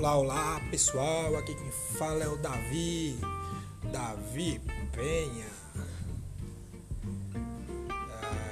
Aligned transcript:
olá, 0.00 0.16
olá 0.16 0.60
pessoal, 0.70 1.36
aqui 1.36 1.54
quem 1.54 1.70
fala 1.70 2.24
é 2.24 2.28
o 2.28 2.36
Davi, 2.38 3.18
Davi 3.92 4.58
Penha. 4.92 5.46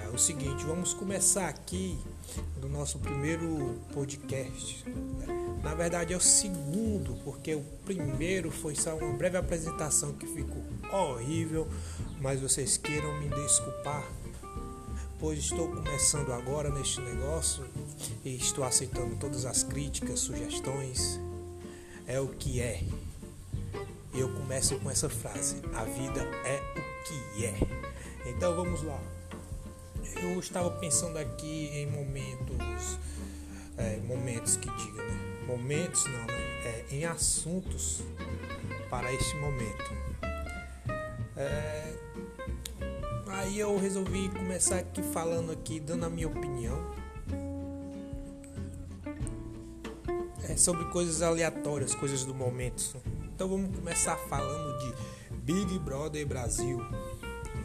É, 0.04 0.10
o 0.10 0.18
seguinte, 0.18 0.62
vamos 0.66 0.92
começar 0.92 1.48
aqui 1.48 1.98
do 2.60 2.68
nosso 2.68 2.98
primeiro 2.98 3.80
podcast. 3.94 4.84
Na 5.62 5.74
verdade 5.74 6.12
é 6.12 6.16
o 6.18 6.20
segundo, 6.20 7.16
porque 7.24 7.54
o 7.54 7.64
primeiro 7.86 8.50
foi 8.50 8.74
só 8.74 8.94
uma 8.94 9.14
breve 9.14 9.38
apresentação 9.38 10.12
que 10.12 10.26
ficou 10.26 10.62
horrível, 10.92 11.66
mas 12.20 12.42
vocês 12.42 12.76
queiram 12.76 13.18
me 13.20 13.28
desculpar 13.30 14.06
pois 15.18 15.38
estou 15.38 15.66
começando 15.66 16.32
agora 16.32 16.70
neste 16.70 17.00
negócio 17.00 17.64
e 18.24 18.36
estou 18.36 18.62
aceitando 18.62 19.16
todas 19.16 19.44
as 19.46 19.64
críticas, 19.64 20.20
sugestões. 20.20 21.18
É 22.08 22.18
o 22.18 22.28
que 22.28 22.60
é. 22.60 22.82
Eu 24.12 24.32
começo 24.34 24.76
com 24.80 24.90
essa 24.90 25.08
frase: 25.08 25.62
A 25.74 25.84
vida 25.84 26.22
é 26.44 26.60
o 26.76 27.04
que 27.04 27.44
é. 27.44 27.54
Então 28.30 28.56
vamos 28.56 28.82
lá. 28.82 29.00
Eu 30.20 30.40
estava 30.40 30.70
pensando 30.72 31.18
aqui 31.18 31.68
em 31.72 31.86
momentos, 31.86 32.98
é, 33.76 33.98
momentos 33.98 34.56
que 34.56 34.68
diga, 34.68 35.02
né? 35.02 35.44
Momentos 35.46 36.04
não, 36.06 36.26
né? 36.26 36.62
É, 36.64 36.84
em 36.90 37.04
assuntos 37.04 38.02
para 38.90 39.12
este 39.12 39.36
momento. 39.36 39.92
É, 41.36 41.94
Aí 43.38 43.60
eu 43.60 43.78
resolvi 43.78 44.28
começar 44.30 44.78
aqui 44.78 45.02
falando 45.02 45.52
aqui, 45.52 45.78
dando 45.78 46.06
a 46.06 46.10
minha 46.10 46.26
opinião. 46.26 46.76
É 50.48 50.56
sobre 50.56 50.86
coisas 50.86 51.20
aleatórias, 51.20 51.94
coisas 51.94 52.24
do 52.24 52.34
momento. 52.34 52.96
Então 53.34 53.48
vamos 53.48 53.76
começar 53.76 54.16
falando 54.16 54.78
de 54.78 55.36
Big 55.36 55.78
Brother 55.80 56.26
Brasil. 56.26 56.80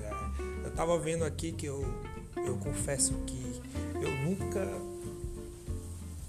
É, 0.02 0.66
eu 0.66 0.72
tava 0.72 1.00
vendo 1.00 1.24
aqui 1.24 1.54
que 1.54 1.66
eu, 1.66 1.82
eu 2.46 2.58
confesso 2.58 3.14
que 3.26 3.62
eu 3.96 4.12
nunca 4.24 4.60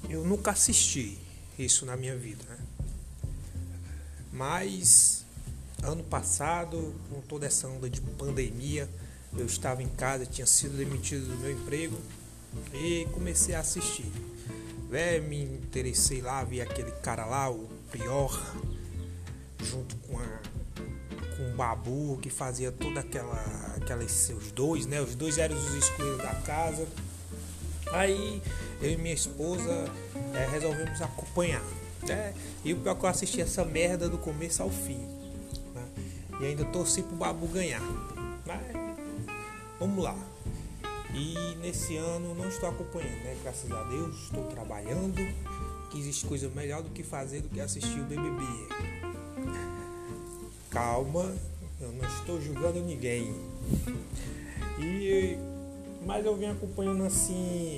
eu 0.08 0.25
nunca 0.25 0.52
assisti 0.52 1.19
isso 1.58 1.84
na 1.84 1.97
minha 1.97 2.16
vida. 2.16 2.44
Né? 2.48 2.58
Mas 4.32 5.25
ano 5.82 6.05
passado, 6.05 6.94
com 7.10 7.20
toda 7.22 7.47
essa 7.47 7.66
onda 7.66 7.91
de 7.91 8.00
pandemia, 8.00 8.88
eu 9.36 9.47
estava 9.47 9.82
em 9.82 9.88
casa, 9.88 10.25
tinha 10.25 10.47
sido 10.47 10.77
demitido 10.77 11.27
do 11.27 11.36
meu 11.38 11.50
emprego 11.50 11.98
e 12.72 13.06
comecei 13.12 13.56
a 13.56 13.60
assistir. 13.60 14.06
É, 14.95 15.19
me 15.20 15.42
interessei 15.42 16.20
lá, 16.20 16.45
vi 16.45 16.61
aquele 16.61 16.91
cara 16.92 17.25
lá, 17.25 17.50
o 17.50 17.69
Prior, 17.91 18.41
junto 19.62 19.97
com, 19.97 20.19
a, 20.19 20.41
com 21.37 21.50
o 21.50 21.55
Babu, 21.56 22.19
que 22.23 22.31
fazia 22.31 22.73
toda 22.73 23.00
aquela. 23.00 23.39
aquelas 23.77 24.31
os 24.31 24.53
dois, 24.53 24.87
né? 24.87 25.00
Os 25.00 25.15
dois 25.15 25.39
eram 25.39 25.56
os 25.56 25.75
excluídos 25.75 26.19
da 26.19 26.34
casa. 26.42 26.87
Aí 27.92 28.42
eu 28.81 28.91
e 28.91 28.97
minha 28.97 29.15
esposa 29.15 29.84
é, 30.34 30.47
resolvemos 30.50 31.00
acompanhar. 31.03 31.62
Né? 32.03 32.34
E 32.65 32.72
o 32.72 32.77
pior 32.77 32.95
que 32.95 33.05
eu 33.05 33.09
assisti 33.09 33.41
essa 33.41 33.65
merda 33.65 34.09
do 34.09 34.19
começo 34.19 34.62
ao 34.62 34.70
fim. 34.70 34.98
Né? 35.75 35.87
E 36.41 36.47
ainda 36.47 36.65
torci 36.67 37.03
pro 37.03 37.17
Babu 37.17 37.47
ganhar. 37.48 37.83
Mas 38.47 38.84
Vamos 39.78 40.05
lá. 40.05 40.17
E 41.14 41.56
nesse 41.60 41.96
ano 41.96 42.34
não 42.34 42.48
estou 42.48 42.68
acompanhando, 42.68 43.22
né? 43.22 43.36
Graças 43.42 43.70
a 43.70 43.82
Deus, 43.84 44.16
estou 44.24 44.44
trabalhando. 44.46 45.16
Que 45.90 45.98
existe 46.00 46.26
coisa 46.26 46.48
melhor 46.48 46.82
do 46.82 46.91
que 46.91 47.04
fazer 47.04 47.41
do 47.41 47.48
que 47.48 47.60
assistir 47.60 48.00
o 48.00 48.04
BBB. 48.04 48.42
Calma, 50.70 51.32
eu 51.80 51.92
não 51.92 52.04
estou 52.08 52.41
julgando 52.41 52.80
ninguém. 52.80 53.32
E 54.80 55.38
mas 56.04 56.26
eu 56.26 56.36
venho 56.36 56.53
acompanhando 56.53 57.04
assim 57.04 57.76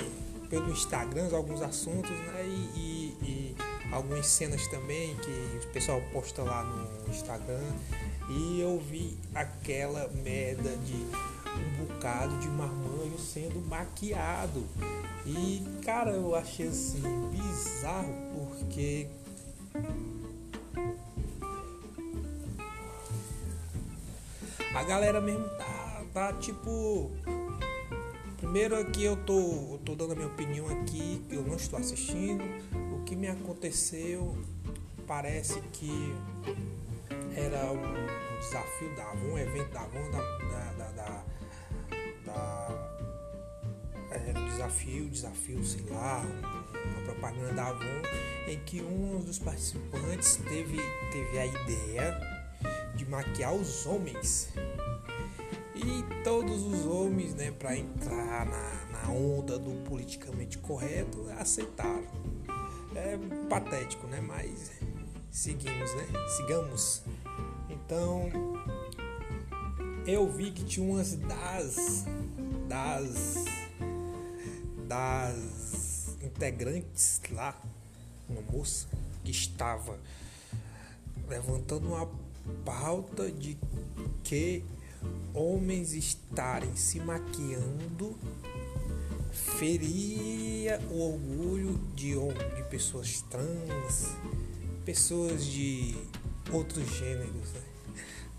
pelo 0.49 0.71
Instagram 0.71 1.29
alguns 1.33 1.61
assuntos, 1.63 2.11
né? 2.11 2.45
E, 2.45 2.79
e, 2.81 3.17
e 3.23 3.57
algumas 3.93 4.27
cenas 4.27 4.67
também 4.69 5.15
que 5.17 5.67
o 5.67 5.73
pessoal 5.73 6.01
posta 6.13 6.43
lá 6.43 6.65
no 6.65 7.11
Instagram. 7.11 7.63
E 8.29 8.61
eu 8.61 8.81
vi 8.81 9.17
aquela 9.35 10.09
merda 10.09 10.77
de 10.79 11.07
um 11.59 11.85
bocado 11.85 12.37
de 12.39 12.49
marmanjo 12.49 13.19
sendo 13.19 13.61
maquiado. 13.69 14.65
E 15.25 15.65
cara, 15.85 16.11
eu 16.11 16.35
achei 16.35 16.69
assim 16.69 17.03
bizarro 17.31 18.15
porque 18.35 19.09
a 24.75 24.83
galera 24.85 25.21
mesmo 25.21 25.49
tá, 25.51 26.03
tá 26.13 26.33
tipo. 26.35 27.11
Primeiro 28.37 28.79
aqui 28.79 29.03
eu 29.03 29.17
tô, 29.17 29.33
eu 29.73 29.81
tô 29.85 29.95
dando 29.95 30.13
a 30.13 30.15
minha 30.15 30.29
opinião 30.29 30.69
aqui, 30.69 31.25
eu 31.31 31.43
não 31.43 31.57
estou 31.57 31.79
assistindo. 31.79 32.45
O 32.95 33.03
que 33.05 33.17
me 33.17 33.27
aconteceu 33.27 34.37
parece 35.07 35.61
que 35.73 36.15
era 37.35 37.73
um 37.73 38.39
desafio 38.39 38.95
da 38.95 39.11
Avon, 39.11 39.33
um 39.33 39.39
evento 39.39 39.73
da 39.73 39.81
Avon 39.81 40.11
da, 40.11 40.19
desafio, 44.67 45.09
desafio, 45.09 45.65
sei 45.65 45.85
lá, 45.91 46.23
uma 46.85 47.03
propaganda 47.03 47.53
da 47.53 47.69
Avon, 47.69 48.03
em 48.49 48.59
que 48.61 48.81
um 48.81 49.21
dos 49.21 49.39
participantes 49.39 50.37
teve, 50.37 50.79
teve 51.13 51.39
a 51.39 51.47
ideia 51.47 52.21
de 52.95 53.09
maquiar 53.09 53.55
os 53.55 53.87
homens. 53.87 54.49
E 55.75 56.23
todos 56.25 56.63
os 56.63 56.87
homens, 56.87 57.35
né, 57.35 57.53
para 57.53 57.77
entrar 57.77 58.47
na, 58.47 58.87
na 58.91 59.13
onda 59.13 59.59
do 59.59 59.71
politicamente 59.85 60.59
correto, 60.59 61.27
aceitaram. 61.39 62.07
É 62.95 63.19
patético, 63.49 64.07
né? 64.07 64.21
Mas 64.21 64.73
seguimos, 65.31 65.95
né? 65.95 66.07
Sigamos. 66.37 67.03
Então, 67.69 68.31
eu 70.07 70.27
vi 70.33 70.51
que 70.51 70.65
tinha 70.65 70.91
umas 70.91 71.15
das 71.15 72.07
das 72.67 73.45
das 74.87 76.17
integrantes 76.23 77.21
lá, 77.31 77.61
uma 78.29 78.43
moça 78.43 78.87
que 79.25 79.31
estava 79.31 79.99
levantando 81.29 81.89
uma 81.89 82.09
pauta 82.65 83.31
de 83.31 83.57
que 84.23 84.65
homens 85.35 85.93
estarem 85.93 86.75
se 86.77 87.01
maquiando 87.01 88.17
feria 89.59 90.81
o 90.91 91.13
orgulho 91.13 91.79
de, 91.95 92.15
de 92.15 92.63
pessoas 92.71 93.23
trans, 93.23 94.17
pessoas 94.85 95.45
de 95.45 95.95
outros 96.53 96.89
gêneros. 96.97 97.53
Né? 97.53 97.61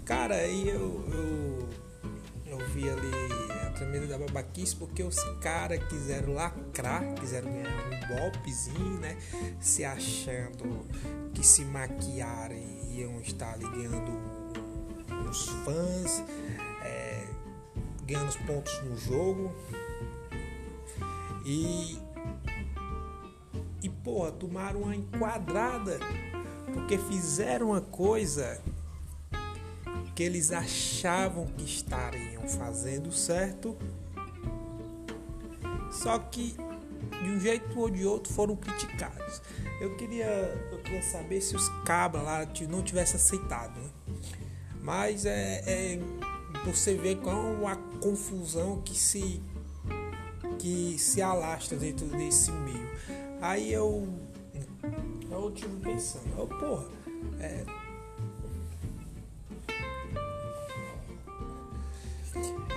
Cara, 0.05 0.35
aí 0.35 0.69
eu, 0.69 1.05
eu, 1.11 1.69
eu 2.49 2.57
vi 2.69 2.89
ali 2.89 3.47
tremenda 3.77 4.07
da 4.07 4.17
babaquice, 4.17 4.75
porque 4.75 5.03
os 5.03 5.23
caras 5.39 5.81
quiseram 5.87 6.33
lacrar, 6.33 7.13
quiseram 7.15 7.51
ganhar 7.51 7.69
um 7.69 8.15
golpezinho, 8.15 8.99
né? 8.99 9.17
Se 9.59 9.85
achando 9.85 10.87
que 11.33 11.45
se 11.45 11.63
maquiarem 11.63 12.97
iam 12.97 13.21
estar 13.21 13.53
ali 13.53 13.69
ganhando 13.69 14.11
uns 15.27 15.47
fãs, 15.63 16.23
é, 16.83 17.27
ganhando 18.03 18.29
os 18.29 18.37
pontos 18.37 18.83
no 18.83 18.97
jogo. 18.97 19.53
E. 21.45 21.99
E 23.83 23.89
porra, 23.89 24.31
tomaram 24.31 24.81
uma 24.81 24.95
enquadrada 24.95 25.99
porque 26.73 26.97
fizeram 26.97 27.67
uma 27.67 27.79
coisa 27.81 28.59
que 30.17 30.23
eles 30.23 30.51
achavam 30.51 31.45
que 31.45 31.63
estariam 31.63 32.47
fazendo 32.47 33.11
certo, 33.11 33.77
só 35.91 36.17
que 36.17 36.55
de 37.21 37.29
um 37.29 37.39
jeito 37.39 37.79
ou 37.79 37.87
de 37.87 38.03
outro 38.03 38.33
foram 38.33 38.55
criticados. 38.55 39.43
Eu 39.79 39.95
queria, 39.95 40.25
eu 40.71 40.79
queria 40.79 41.03
saber 41.03 41.39
se 41.39 41.55
os 41.55 41.69
cabras 41.85 42.23
lá 42.23 42.47
não 42.67 42.81
tivessem 42.81 43.17
aceitado, 43.17 43.79
né? 43.79 43.89
mas 44.81 45.23
é, 45.23 45.61
é 45.67 45.99
você 46.65 46.95
vê 46.95 47.15
qual 47.15 47.67
a 47.67 47.75
confusão 48.01 48.81
que 48.81 48.97
se 48.97 49.39
que 50.57 50.97
se 50.97 51.21
alastra 51.21 51.77
dentro 51.77 52.07
desse 52.07 52.51
meio. 52.51 52.89
Aí 53.39 53.71
eu 53.71 54.07
eu 55.29 55.51
tive 55.51 55.79
pensando, 55.79 56.25
oh, 56.39 56.47
porra, 56.47 56.87
é, 57.39 57.63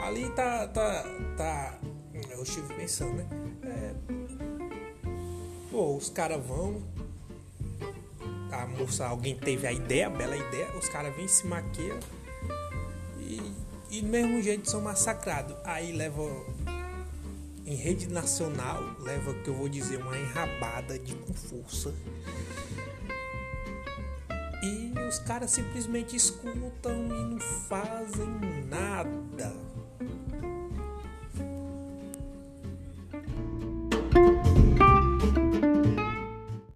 ali 0.02 0.28
tá, 0.30 0.66
tá, 0.68 1.04
tá. 1.36 1.78
Eu 2.30 2.42
estive 2.42 2.72
pensando, 2.74 3.14
né? 3.14 3.26
É, 3.64 3.94
pô, 5.70 5.96
os 5.96 6.08
caras 6.08 6.44
vão. 6.44 6.82
a 8.50 8.66
moça, 8.66 9.06
alguém 9.06 9.36
teve 9.36 9.66
a 9.66 9.72
ideia, 9.72 10.06
a 10.06 10.10
bela 10.10 10.36
ideia, 10.36 10.68
os 10.76 10.88
caras 10.88 11.14
vêm 11.14 11.28
se 11.28 11.46
maquiam 11.46 11.98
e, 13.18 13.52
e 13.90 14.00
do 14.02 14.08
mesmo 14.08 14.42
jeito 14.42 14.68
são 14.68 14.80
massacrados. 14.80 15.56
Aí 15.64 15.92
leva 15.92 16.22
em 17.66 17.74
rede 17.74 18.08
nacional, 18.08 18.82
leva 19.00 19.32
que 19.34 19.48
eu 19.48 19.54
vou 19.54 19.68
dizer 19.68 20.02
uma 20.02 20.18
enrabada 20.18 20.98
de 20.98 21.14
com 21.14 21.32
força. 21.32 21.94
E 24.62 24.92
os 25.08 25.18
caras 25.20 25.52
simplesmente 25.52 26.14
escutam 26.16 26.92
e 26.92 27.34
não 27.34 27.40
fazem 27.40 28.28
nada 28.68 29.70